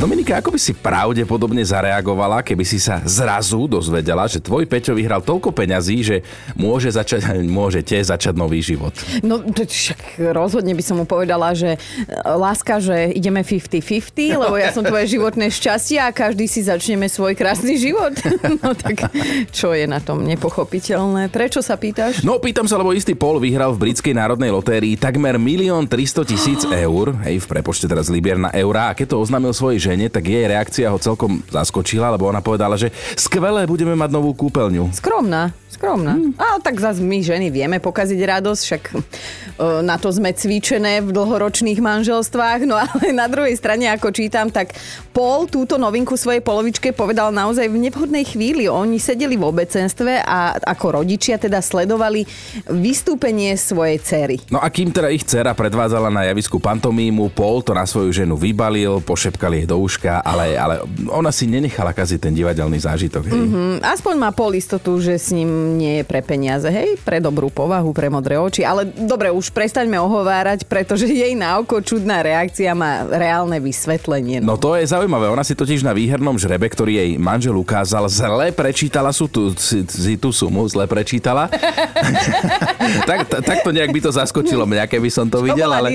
[0.00, 5.20] Dominika, ako by si pravdepodobne zareagovala, keby si sa zrazu dozvedela, že tvoj Peťo vyhral
[5.20, 6.16] toľko peňazí, že
[6.56, 8.96] môže začať, môžete začať nový život?
[9.20, 11.78] No však rozhodne by som mu povedala, že e,
[12.16, 17.36] láska, že ideme 50-50, lebo ja som tvoje životné šťastie a každý si začneme svoj
[17.36, 18.16] krásny život.
[18.60, 19.12] No tak
[19.52, 21.28] čo je na tom nepochopiteľné?
[21.28, 22.24] Prečo sa pýtaš?
[22.24, 26.60] No pýtam sa, lebo istý Paul vyhral v britskej národnej lotérii takmer 1 300 tisíc
[26.64, 30.30] eur, hej, v prepočte teraz libier na eurá a keď to oznámil svojej žene, tak
[30.30, 34.94] jej reakcia ho celkom zaskočila, lebo ona povedala, že skvelé, budeme mať novú kúpeľňu.
[34.94, 36.14] Skromná, skromná.
[36.14, 36.30] Hmm.
[36.38, 38.94] A tak zase my ženy vieme pokaziť radosť, však e,
[39.82, 44.78] na to sme cvičené v dlhoročných manželstvách, no ale na druhej strane, ako čítam, tak
[45.10, 48.70] Paul túto novinku svojej polovičke povedal naozaj v nevhodnej chvíli.
[48.70, 52.22] Oni sedeli v obecenstve a ako rodičia teda sledovali
[52.70, 54.36] vystúpenie svojej cery.
[54.52, 58.36] No a kým teda ich dcera predvádzala na javisku pantomímu, Paul to na svoju ženu
[58.36, 63.22] vybalil, pošepkali jej do uška, ale, ale ona si nenechala kaziť ten divadelný zážitok.
[63.26, 63.40] Hej.
[63.40, 67.48] Mm, aspoň má Paul istotu, že s ním nie je pre peniaze, hej, pre dobrú
[67.48, 68.62] povahu, pre modré oči.
[68.62, 74.44] Ale dobre, už prestaňme ohovárať, pretože jej na oko čudná reakcia má reálne vysvetlenie.
[74.44, 75.32] No to je zaujímavé.
[75.32, 79.82] Ona si totiž na výhernom žrebe, ktorý jej manžel ukázal, zle prečítala sú tú, si,
[80.20, 81.48] tú sumu, zle prečítala.
[83.08, 85.70] tak, tak to nejak by to zaskočilo mňa, keby som to videl.
[85.70, 85.92] ale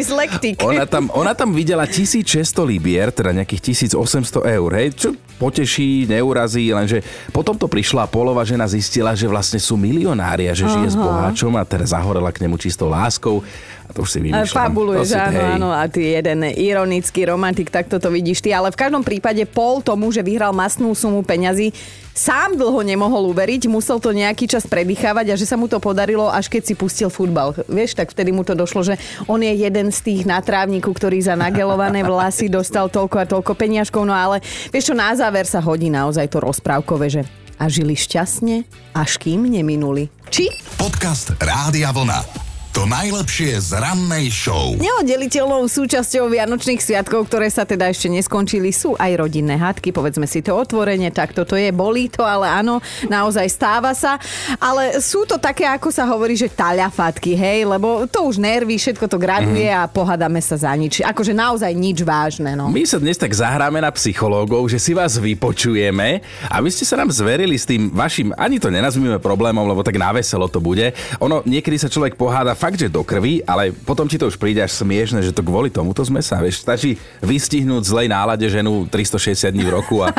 [0.62, 2.26] ona, tam, ona tam videla 1600
[2.66, 7.04] libier, teda nejakých 1800 eur, hej, čo poteší, neurazí, lenže
[7.36, 10.74] potom to prišla Polova žena zistila, že vlastne sú milionári a že Aha.
[10.80, 13.44] žije s boháčom a teraz zahorela k nemu čistou láskou
[13.86, 14.74] a to už si vymýšľam.
[14.74, 19.06] Fabuluješ, áno, áno, a ty jeden ironický romantik, tak toto vidíš ty, ale v každom
[19.06, 21.70] prípade Pol tomu, že vyhral masnú sumu peňazí,
[22.16, 26.32] sám dlho nemohol uveriť, musel to nejaký čas predýchávať a že sa mu to podarilo,
[26.32, 27.54] až keď si pustil futbal.
[27.68, 28.96] Vieš, tak vtedy mu to došlo, že
[29.28, 33.54] on je jeden z tých na trávniku, ktorý za nagelované vlasy dostal toľko a toľko
[33.54, 34.40] peniažkov, no ale
[34.72, 37.22] vieš čo, na záver sa hodí naozaj to rozprávkové, že
[37.58, 38.62] a žili šťastne,
[38.94, 40.06] až kým neminuli.
[40.30, 40.54] Či?
[40.78, 42.45] Podcast Rádia Vlna.
[42.76, 44.76] To najlepšie z rannej show.
[44.76, 49.96] Neoddeliteľnou súčasťou Vianočných sviatkov, ktoré sa teda ešte neskončili, sú aj rodinné hádky.
[49.96, 54.20] Povedzme si to otvorene, tak toto je, bolí to, ale áno, naozaj stáva sa.
[54.60, 59.08] Ale sú to také, ako sa hovorí, že taľafatky, hej, lebo to už nerví, všetko
[59.08, 59.80] to graduje mm.
[59.80, 61.00] a pohádame sa za nič.
[61.00, 62.68] Akože naozaj nič vážne, no.
[62.68, 66.20] My sa dnes tak zahráme na psychológov, že si vás vypočujeme
[66.52, 69.96] a vy ste sa nám zverili s tým vašim, ani to nenazvíme problémom, lebo tak
[69.96, 70.92] na veselo to bude.
[71.24, 74.58] Ono, niekedy sa človek poháda fakt, že do krvi, ale potom ti to už príde
[74.58, 79.54] až smiešne, že to kvôli tomuto sme sa, vieš, stačí vystihnúť zlej nálade ženu 360
[79.54, 80.10] dní v roku a...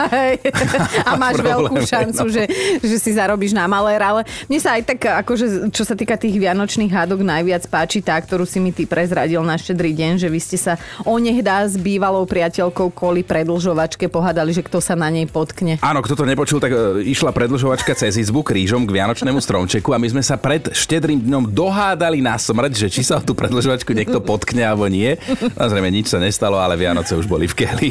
[1.11, 2.31] a máš problém, veľkú šancu, no.
[2.31, 2.47] že,
[2.87, 6.39] že si zarobíš na malér, ale mne sa aj tak, akože, čo sa týka tých
[6.39, 10.39] vianočných hádok, najviac páči tá, ktorú si mi ty prezradil na štedrý deň, že vy
[10.39, 15.83] ste sa onehdá s bývalou priateľkou kvôli predlžovačke pohádali, že kto sa na nej potkne.
[15.83, 19.99] Áno, kto to nepočul, tak e, išla predlžovačka cez izbu krížom k vianočnému stromčeku a
[19.99, 24.23] my sme sa pred štedrým dňom dohádali na smrť, že či sa tú predlžovačku niekto
[24.25, 25.17] potkne alebo nie.
[25.59, 27.91] Samozrejme, nič sa nestalo, ale Vianoce už boli v keli.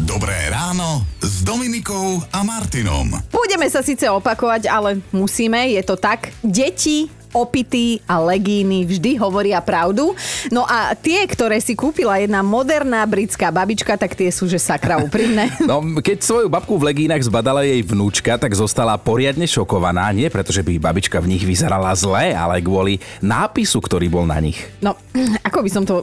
[0.00, 3.20] Dobré ráno s Dominikou a Martinom.
[3.30, 6.32] Budeme sa síce opakovať, ale musíme, je to tak.
[6.40, 10.14] Deti opity a legíny vždy hovoria pravdu.
[10.50, 14.98] No a tie, ktoré si kúpila jedna moderná britská babička, tak tie sú, že sakra
[15.00, 15.52] úprimné.
[15.70, 20.10] No, keď svoju babku v legínach zbadala jej vnúčka, tak zostala poriadne šokovaná.
[20.10, 24.42] Nie preto, že by babička v nich vyzerala zle, ale kvôli nápisu, ktorý bol na
[24.42, 24.58] nich.
[24.82, 24.98] No,
[25.46, 26.02] ako by som to...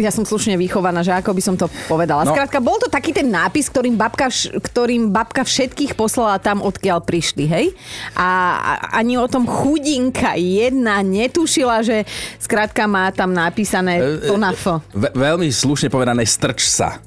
[0.00, 2.24] Ja som slušne vychovaná, že ako by som to povedala.
[2.24, 2.32] No.
[2.32, 4.32] Skrátka, bol to taký ten nápis, ktorým babka,
[4.72, 7.66] ktorým babka všetkých poslala tam, odkiaľ prišli, hej?
[8.16, 8.56] A
[8.94, 12.06] ani o tom chudinka jedna netušila, že
[12.38, 14.78] skrátka má tam napísané e, to na F.
[14.94, 17.02] veľmi slušne povedané strč sa.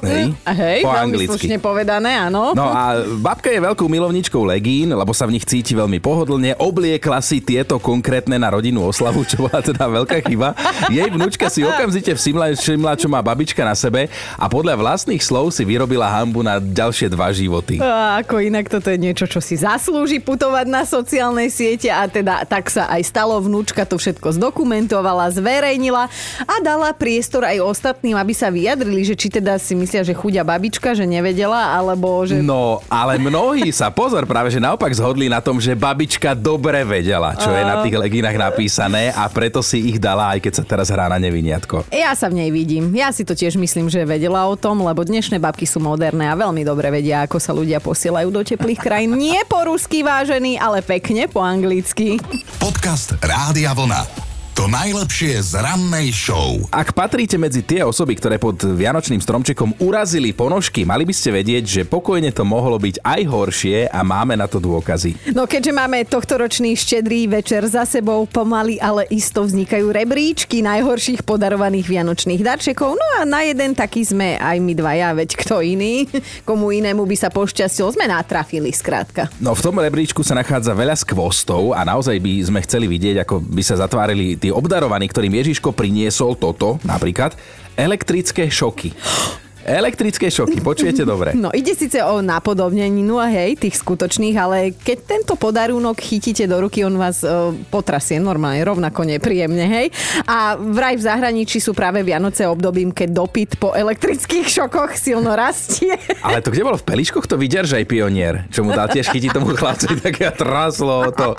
[0.00, 1.46] Hej, hej po anglicky.
[1.60, 2.56] povedané, áno.
[2.56, 6.56] No a babka je veľkou milovničkou legín, lebo sa v nich cíti veľmi pohodlne.
[6.56, 10.56] Obliekla si tieto konkrétne na rodinnú oslavu, čo bola teda veľká chyba.
[10.88, 14.08] Jej vnúčka si okamžite všimla, všimla, čo má babička na sebe
[14.40, 17.76] a podľa vlastných slov si vyrobila hambu na ďalšie dva životy.
[17.80, 22.48] A ako inak toto je niečo, čo si zaslúži putovať na sociálnej siete a teda
[22.48, 23.36] tak sa aj stalo.
[23.40, 26.08] Vnúčka to všetko zdokumentovala, zverejnila
[26.44, 30.14] a dala priestor aj ostatným, aby sa vyjadrili, že či teda si myslí, myslia, že
[30.14, 32.38] chudia babička, že nevedela, alebo že...
[32.38, 37.34] No, ale mnohí sa, pozor, práve že naopak zhodli na tom, že babička dobre vedela,
[37.34, 40.94] čo je na tých leginách napísané a preto si ich dala, aj keď sa teraz
[40.94, 41.90] hrá na neviniatko.
[41.90, 42.94] Ja sa v nej vidím.
[42.94, 46.38] Ja si to tiež myslím, že vedela o tom, lebo dnešné babky sú moderné a
[46.38, 49.18] veľmi dobre vedia, ako sa ľudia posielajú do teplých krajín.
[49.18, 52.22] Nie po rusky vážený, ale pekne po anglicky.
[52.62, 54.29] Podcast Rádia Vlna.
[54.60, 56.60] To najlepšie z rannej show.
[56.68, 61.64] Ak patríte medzi tie osoby, ktoré pod Vianočným stromčekom urazili ponožky, mali by ste vedieť,
[61.64, 65.32] že pokojne to mohlo byť aj horšie a máme na to dôkazy.
[65.32, 71.88] No keďže máme tohtoročný štedrý večer za sebou, pomaly ale isto vznikajú rebríčky najhorších podarovaných
[71.96, 73.00] vianočných darčekov.
[73.00, 76.04] No a na jeden taký sme aj my dvaja, veď kto iný,
[76.48, 79.32] komu inému by sa pošťastilo, sme natrafili skrátka.
[79.40, 83.40] No v tom rebríčku sa nachádza veľa skvostov a naozaj by sme chceli vidieť, ako
[83.40, 87.34] by sa zatvárili tí obdarovaní, ktorým Ježiško priniesol toto, napríklad,
[87.74, 88.92] elektrické šoky.
[89.70, 91.30] Elektrické šoky, počujete dobre.
[91.38, 96.66] No ide síce o napodobneninu a hej, tých skutočných, ale keď tento podarunok chytíte do
[96.66, 99.94] ruky, on vás uh, potrasie normálne, rovnako nepríjemne, hej.
[100.26, 105.94] A vraj v zahraničí sú práve Vianoce obdobím, keď dopyt po elektrických šokoch silno rastie.
[106.26, 109.54] Ale to kde bolo v Peliškoch to aj pionier, čo mu dal tiež chytiť tomu
[109.54, 111.38] chlapcovi, tak ja traslo to.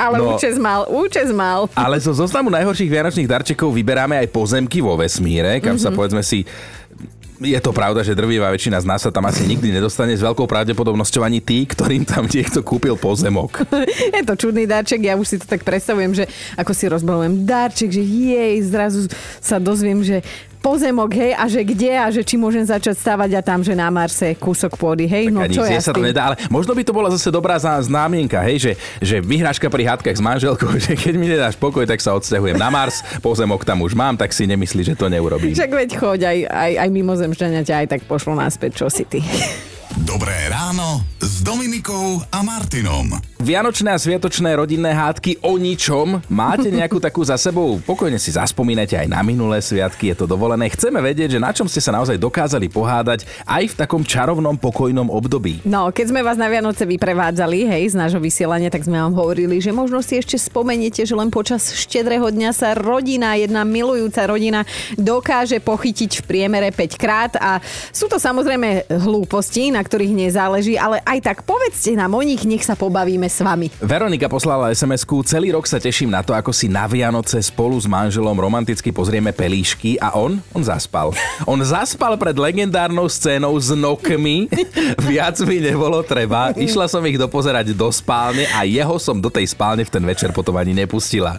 [0.00, 1.68] Ale no, účes mal, účes mal.
[1.76, 5.84] Ale zo zoznamu najhorších vianočných darčekov vyberáme aj pozemky vo vesmíre, kam mm-hmm.
[5.84, 5.96] sa mhm.
[6.00, 6.48] povedzme si
[7.38, 10.46] je to pravda, že drvivá väčšina z nás sa tam asi nikdy nedostane s veľkou
[10.50, 13.62] pravdepodobnosťou ani tí, ktorým tam niekto kúpil pozemok.
[14.18, 16.24] je to čudný darček, ja už si to tak predstavujem, že
[16.58, 19.06] ako si rozbalujem darček, že jej, zrazu
[19.38, 20.26] sa dozviem, že
[20.58, 23.88] pozemok, hej, a že kde a že či môžem začať stavať a tam, že na
[23.88, 26.92] Marse kúsok pôdy, hej, tak no čo ja sa to nedá, ale možno by to
[26.92, 31.26] bola zase dobrá známienka, hej, že, že vyhráška pri hádkach s manželkou, že keď mi
[31.30, 34.94] nedáš pokoj, tak sa odsťahujem na Mars, pozemok tam už mám, tak si nemyslí, že
[34.98, 35.54] to neurobím.
[35.54, 39.22] Však veď choď, aj, aj, aj mimozemšťania ťa aj tak pošlo naspäť, čo si ty.
[40.04, 43.37] Dobré ráno s Dominikou a Martinom.
[43.38, 46.18] Vianočné a sviatočné rodinné hádky o ničom.
[46.26, 47.78] Máte nejakú takú za sebou?
[47.86, 50.66] Pokojne si zaspomínate aj na minulé sviatky, je to dovolené.
[50.66, 55.06] Chceme vedieť, že na čom ste sa naozaj dokázali pohádať aj v takom čarovnom pokojnom
[55.06, 55.62] období.
[55.62, 59.62] No, keď sme vás na Vianoce vyprevádzali, hej, z nášho vysielania, tak sme vám hovorili,
[59.62, 64.66] že možno si ešte spomeniete, že len počas štedrého dňa sa rodina, jedna milujúca rodina
[64.98, 67.62] dokáže pochytiť v priemere 5 krát a
[67.94, 72.66] sú to samozrejme hlúposti, na ktorých nezáleží, ale aj tak povedzte nám o nich, nech
[72.66, 73.70] sa pobavíme s vami.
[73.78, 77.84] Veronika poslala sms Celý rok sa teším na to, ako si na Vianoce spolu s
[77.84, 81.12] manželom romanticky pozrieme pelíšky a on, on zaspal.
[81.44, 84.48] On zaspal pred legendárnou scénou s nokmi.
[85.08, 86.56] Viac mi nebolo treba.
[86.56, 90.32] Išla som ich dopozerať do spálne a jeho som do tej spálne v ten večer
[90.32, 91.38] potom ani nepustila.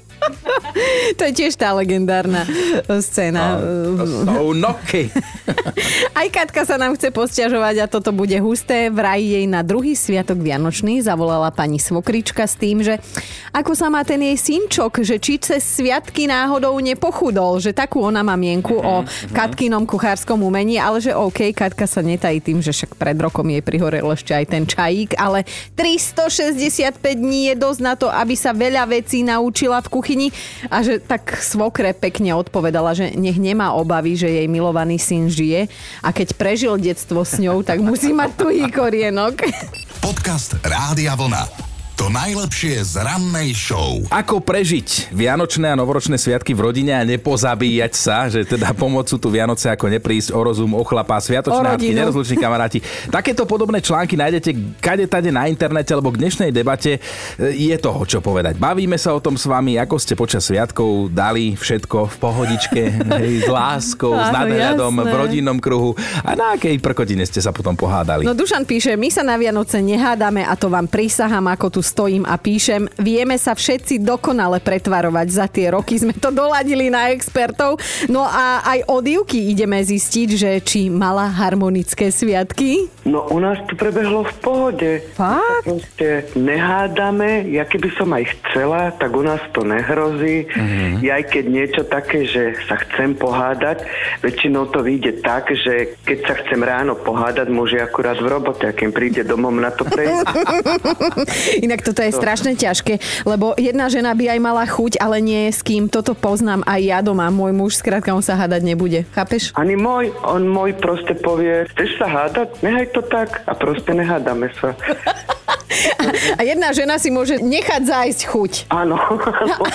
[1.17, 2.45] to je tiež tá legendárna
[3.01, 3.59] scéna.
[4.25, 5.09] No, noky.
[6.19, 8.91] Aj Katka sa nám chce posťažovať a toto bude husté.
[8.91, 12.99] Vraj jej na druhý sviatok Vianočný zavolala pani svokrička s tým, že
[13.55, 18.21] ako sa má ten jej synčok, že či cez sviatky náhodou nepochudol, že takú ona
[18.21, 19.33] má mienku o mhm.
[19.33, 23.63] Katkinom kuchárskom umení, ale že OK, Katka sa netají tým, že však pred rokom jej
[23.63, 25.43] prihorel ešte aj ten čajík, ale
[25.75, 30.27] 365 dní je dosť na to, aby sa veľa vecí naučila v kuchyni
[30.67, 35.69] a že tak svokre pekne odpovedala, že nech nemá obavy, že jej milovaný syn žije
[36.01, 39.45] a keď prežil detstvo s ňou, tak musí mať tuhý korienok.
[39.99, 41.68] Podcast Rádia Vlna.
[41.99, 43.99] To najlepšie z rannej show.
[44.07, 49.27] Ako prežiť Vianočné a novoročné sviatky v rodine a nepozabíjať sa, že teda pomôcu tu
[49.27, 52.79] Vianoce ako neprísť o rozum, o chlapa, sviatočné hádky, nerozluční kamaráti.
[53.11, 57.03] Takéto podobné články nájdete kade tade na internete, lebo k dnešnej debate
[57.35, 58.55] je toho čo povedať.
[58.55, 62.81] Bavíme sa o tom s vami, ako ste počas sviatkov dali všetko v pohodičke,
[63.19, 67.75] hej, s láskou, s nadhľadom, v rodinnom kruhu a na akej prkotine ste sa potom
[67.75, 68.23] pohádali.
[68.23, 72.29] No Dušan píše, my sa na Vianoce nehádame a to vám prisahám, ako tu stojím
[72.29, 72.85] a píšem.
[73.01, 75.27] Vieme sa všetci dokonale pretvarovať.
[75.33, 77.81] Za tie roky sme to doladili na expertov.
[78.05, 82.98] No a aj od Ivky ideme zistiť, že či mala harmonické sviatky.
[83.09, 84.91] No u nás to prebehlo v pohode.
[85.17, 85.65] Fakt?
[85.65, 87.49] Proste nehádame.
[87.49, 90.45] Ja keby som aj chcela, tak u nás to nehrozí.
[90.45, 91.01] Mm-hmm.
[91.01, 93.81] Ja aj keď niečo také, že sa chcem pohádať,
[94.21, 98.75] väčšinou to vyjde tak, že keď sa chcem ráno pohádať, môže akurát v robote, a
[98.77, 100.29] keď príde domov na to prejsť.
[101.65, 105.65] Inak toto je strašne ťažké, lebo jedna žena by aj mala chuť, ale nie s
[105.65, 105.89] kým.
[105.89, 107.33] Toto poznám aj ja doma.
[107.33, 109.09] Môj muž skrátka on sa hádať nebude.
[109.17, 109.55] Chápeš?
[109.57, 112.59] Ani môj, on môj proste povie, chceš sa hádať?
[112.61, 114.75] Nehaj to tak a proste nehádame sa.
[116.37, 118.51] A jedna žena si môže nechať zájsť chuť.
[118.73, 118.97] Áno.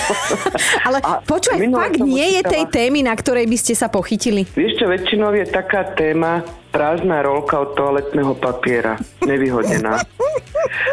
[0.86, 4.46] Ale počuj, fakt nie je tej témy, na ktorej by ste sa pochytili.
[4.58, 6.42] Vieš čo, väčšinou je taká téma,
[6.74, 10.02] prázdna rolka od toaletného papiera, nevyhodená.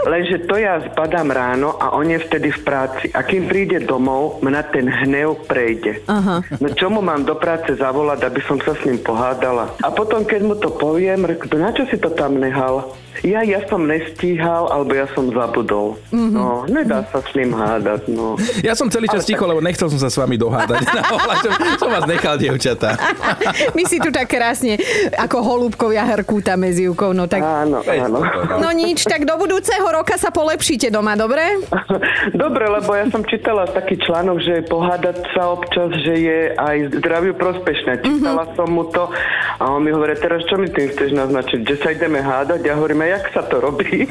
[0.06, 3.06] Lenže to ja zbadám ráno a on je vtedy v práci.
[3.18, 6.06] A kým príde domov, mňa ten hnev prejde.
[6.06, 6.46] Aha.
[6.62, 9.74] No čo mu mám do práce zavolať, aby som sa s ním pohádala?
[9.82, 12.94] A potom, keď mu to poviem, rekl, na čo si to tam nehal?
[13.22, 16.00] Ja, ja som nestíhal, alebo ja som zabudol.
[16.10, 16.32] Mm-hmm.
[16.34, 18.34] No, nedá sa s ním hádať, no.
[18.66, 20.88] Ja som celý čas ticho, lebo nechcel som sa s vami dohádať.
[21.82, 22.98] som vás nechal, dievčatá.
[23.78, 24.80] My si tu tak krásne
[25.20, 27.46] ako holúbkovia hrkútame s Jukou, no tak...
[27.46, 28.20] Áno, áno.
[28.58, 31.62] No nič, tak do budúceho roka sa polepšíte doma, dobre?
[32.42, 37.34] Dobre, lebo ja som čítala taký článok, že pohádať sa občas, že je aj zdraviu
[37.34, 38.02] prospešné.
[38.06, 38.58] Čítala mm-hmm.
[38.58, 39.10] som mu to
[39.58, 42.62] a on mi hovorí, teraz čo mi tým chceš naznačiť, že sa ideme hádať?
[42.62, 44.08] Ja hovorím, jak sa to robí?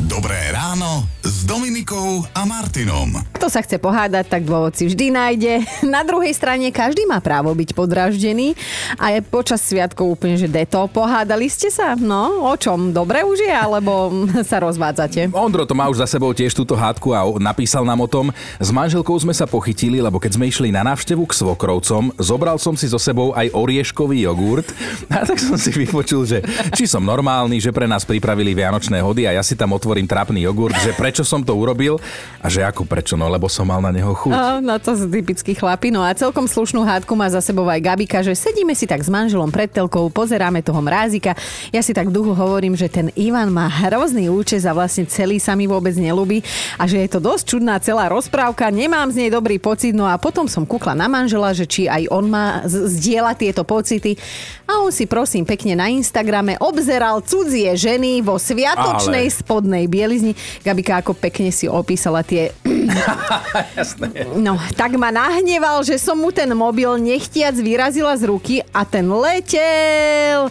[0.00, 1.08] Dobré ráno
[1.42, 3.18] s Dominikou a Martinom.
[3.34, 5.66] Kto sa chce pohádať, tak dôvod si vždy nájde.
[5.90, 8.54] Na druhej strane každý má právo byť podráždený
[8.94, 10.86] a je počas sviatkov úplne, že deto.
[10.86, 11.98] Pohádali ste sa?
[11.98, 12.94] No, o čom?
[12.94, 14.14] Dobre už je, alebo
[14.50, 15.34] sa rozvádzate?
[15.34, 18.30] Ondro to má už za sebou tiež túto hádku a napísal nám o tom.
[18.62, 22.78] S manželkou sme sa pochytili, lebo keď sme išli na návštevu k svokrovcom, zobral som
[22.78, 24.70] si so sebou aj orieškový jogurt
[25.10, 26.38] a tak som si vypočul, že
[26.70, 30.46] či som normálny, že pre nás pripravili vianočné hody a ja si tam otvorím trapný
[30.46, 31.98] jogurt, že prečo som to urobil
[32.42, 34.34] a že ako prečo, no lebo som mal na neho chuť.
[34.34, 35.94] No, no to sú typickí chlapi.
[35.94, 39.10] No a celkom slušnú hádku má za sebou aj Gabika, že sedíme si tak s
[39.10, 41.38] manželom pred telkou, pozeráme toho mrázika.
[41.70, 45.38] Ja si tak v duchu hovorím, že ten Ivan má hrozný účes a vlastne celý
[45.38, 46.42] sa mi vôbec nelúbi
[46.80, 50.18] a že je to dosť čudná celá rozprávka, nemám z nej dobrý pocit, no a
[50.18, 54.18] potom som kúkla na manžela, že či aj on má zdieľa tieto pocity
[54.66, 59.34] a on si prosím pekne na Instagrame obzeral cudzie ženy vo sviatočnej Ale...
[59.34, 60.32] spodnej bielizni.
[60.64, 62.50] Gabika ako pekne si opísala tie...
[63.78, 64.26] Jasné.
[64.34, 69.06] No, tak ma nahneval, že som mu ten mobil nechtiac vyrazila z ruky a ten
[69.06, 70.50] letel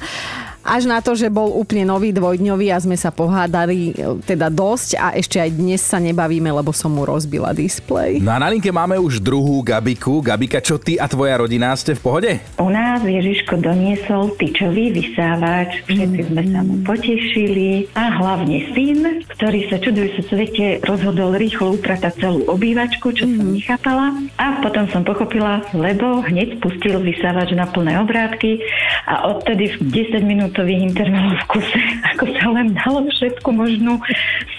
[0.61, 4.89] až na to, že bol úplne nový dvojdňový a sme sa pohádali e, teda dosť
[4.97, 8.21] a ešte aj dnes sa nebavíme, lebo som mu rozbila displej.
[8.21, 10.21] No a na linke máme už druhú Gabiku.
[10.21, 12.31] Gabika, čo ty a tvoja rodina ste v pohode?
[12.61, 19.65] U nás Ježiško doniesol tyčový vysávač, všetci sme sa mu potešili a hlavne syn, ktorý
[19.67, 23.33] sa čudujúce svete rozhodol rýchlo upratať celú obývačku, čo mm.
[23.33, 23.53] som mhm.
[23.57, 28.61] nechápala a potom som pochopila, lebo hneď spustil vysávač na plné obrátky
[29.09, 31.79] a odtedy v 10 minút minútových intervalov v kuse,
[32.11, 34.03] ako sa len dalo všetku možnú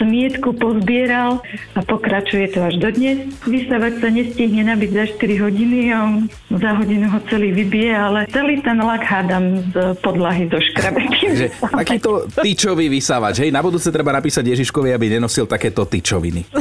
[0.01, 1.45] smietku pozbieral
[1.77, 3.29] a pokračuje to až do dnes.
[3.45, 8.25] Vysávať sa nestihne nabiť za 4 hodiny a on za hodinu ho celý vybije, ale
[8.33, 11.53] celý ten lak hádam z podlahy do škrabeky.
[11.85, 16.49] Takýto tyčový vysávač, hej, na budúce treba napísať Ježiškovi, aby nenosil takéto tyčoviny.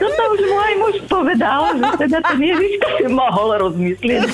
[0.00, 4.32] Toto už môj muž povedal, že teda ten Ježiško si mohol rozmyslieť.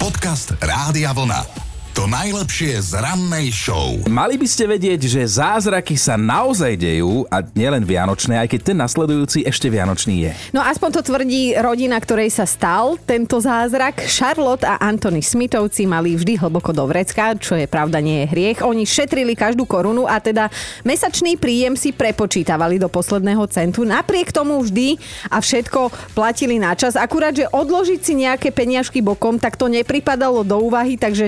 [0.00, 1.59] Podcast Rádia Vlna.
[1.90, 3.98] To najlepšie z rannej show.
[4.06, 8.78] Mali by ste vedieť, že zázraky sa naozaj dejú a nielen vianočné, aj keď ten
[8.78, 10.32] nasledujúci ešte vianočný je.
[10.54, 14.06] No aspoň to tvrdí rodina, ktorej sa stal tento zázrak.
[14.06, 18.62] Charlotte a Anthony Smithovci mali vždy hlboko do vrecka, čo je pravda nie je hriech.
[18.62, 20.46] Oni šetrili každú korunu a teda
[20.86, 23.82] mesačný príjem si prepočítavali do posledného centu.
[23.82, 24.94] Napriek tomu vždy
[25.26, 26.94] a všetko platili na čas.
[26.94, 31.26] Akurát, že odložiť si nejaké peniažky bokom, tak to nepripadalo do úvahy, takže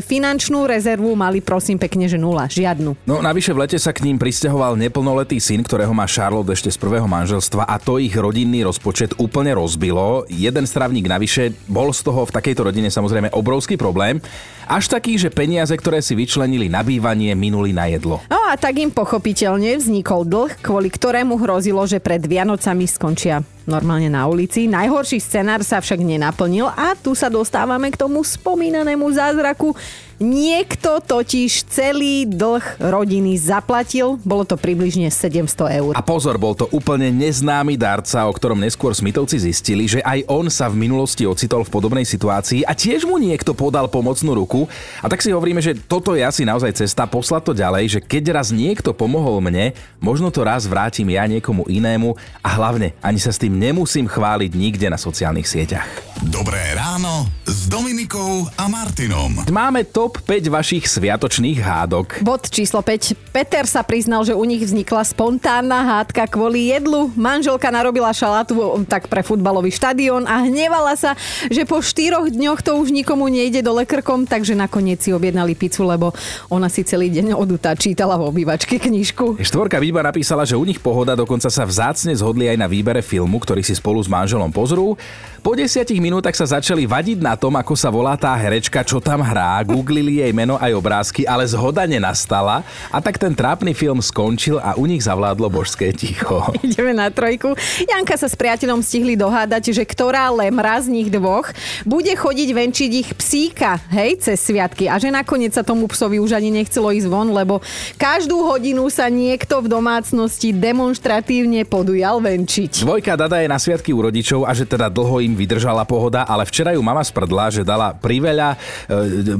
[0.52, 3.08] finančnú rezervu mali prosím pekne, že nula, žiadnu.
[3.08, 6.76] No navyše v lete sa k ním pristahoval neplnoletý syn, ktorého má Charlotte ešte z
[6.76, 10.28] prvého manželstva a to ich rodinný rozpočet úplne rozbilo.
[10.28, 14.20] Jeden stravník navyše bol z toho v takejto rodine samozrejme obrovský problém.
[14.68, 18.20] Až taký, že peniaze, ktoré si vyčlenili na bývanie, minuli na jedlo.
[18.28, 24.10] No a tak im pochopiteľne vznikol dlh, kvôli ktorému hrozilo, že pred Vianocami skončia normálne
[24.10, 24.70] na ulici.
[24.70, 29.74] Najhorší scenár sa však nenaplnil a tu sa dostávame k tomu spomínanému zázraku.
[30.22, 35.92] Niekto totiž celý dlh rodiny zaplatil, bolo to približne 700 eur.
[35.98, 40.46] A pozor, bol to úplne neznámy darca, o ktorom neskôr Smitovci zistili, že aj on
[40.46, 44.70] sa v minulosti ocitol v podobnej situácii a tiež mu niekto podal pomocnú ruku.
[45.02, 48.38] A tak si hovoríme, že toto je asi naozaj cesta poslať to ďalej, že keď
[48.38, 52.14] raz niekto pomohol mne, možno to raz vrátim ja niekomu inému
[52.46, 56.11] a hlavne ani sa s tým nemusím chváliť nikde na sociálnych sieťach.
[56.30, 59.42] Dobré ráno s Dominikou a Martinom.
[59.50, 62.22] Máme top 5 vašich sviatočných hádok.
[62.22, 63.34] Bod číslo 5.
[63.34, 67.10] Peter sa priznal, že u nich vznikla spontánna hádka kvôli jedlu.
[67.18, 68.54] Manželka narobila šalátu
[68.86, 71.18] tak pre futbalový štadión a hnevala sa,
[71.50, 75.82] že po štyroch dňoch to už nikomu nejde dole krkom, takže nakoniec si objednali pizzu,
[75.82, 76.14] lebo
[76.54, 79.42] ona si celý deň odutá čítala v obývačke knižku.
[79.42, 83.42] Štvorka výba napísala, že u nich pohoda dokonca sa vzácne zhodli aj na výbere filmu,
[83.42, 84.94] ktorý si spolu s manželom pozrú.
[85.42, 89.26] Po desiatich minútach sa začali vadiť na tom, ako sa volá tá herečka, čo tam
[89.26, 92.62] hrá, googlili jej meno aj obrázky, ale zhoda nenastala
[92.94, 96.46] a tak ten trápny film skončil a u nich zavládlo božské ticho.
[96.62, 97.58] Ideme na trojku.
[97.90, 101.50] Janka sa s priateľom stihli dohádať, že ktorá lemra z nich dvoch
[101.82, 104.86] bude chodiť venčiť ich psíka, hej, cez sviatky.
[104.86, 107.58] A že nakoniec sa tomu psovi už ani nechcelo ísť von, lebo
[107.98, 112.86] každú hodinu sa niekto v domácnosti demonstratívne podujal venčiť.
[112.86, 116.46] Dvojka Dada je na sviatky u rodičov a že teda dlho im vydržala pohoda, ale
[116.48, 118.56] včera ju mama sprdla, že dala priveľa e,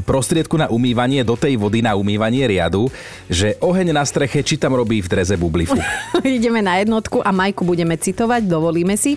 [0.03, 2.91] prostriedku na umývanie do tej vody na umývanie riadu,
[3.31, 5.79] že oheň na streche či tam robí v dreze bublifu.
[6.25, 9.17] Ideme na jednotku a Majku budeme citovať, dovolíme si.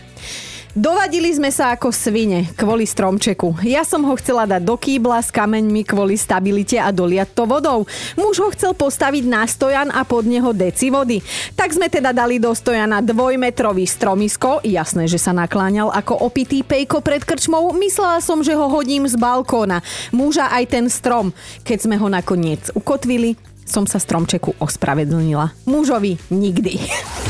[0.75, 3.63] Dovadili sme sa ako svine kvôli stromčeku.
[3.63, 7.87] Ja som ho chcela dať do kýbla s kameňmi kvôli stabilite a doliať to vodou.
[8.19, 11.23] Muž ho chcel postaviť na stojan a pod neho deci vody.
[11.55, 14.67] Tak sme teda dali do stojana dvojmetrový stromisko.
[14.67, 17.71] Jasné, že sa nakláňal ako opitý pejko pred krčmou.
[17.71, 19.79] Myslela som, že ho hodím z balkóna.
[20.11, 21.31] Muža aj ten strom.
[21.63, 25.55] Keď sme ho nakoniec ukotvili, som sa stromčeku ospravedlnila.
[25.71, 26.83] Mužovi nikdy.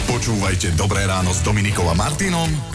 [0.10, 2.75] Počúvajte Dobré ráno s Dominikom a Martinom